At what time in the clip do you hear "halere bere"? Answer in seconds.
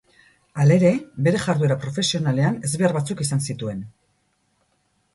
0.63-1.43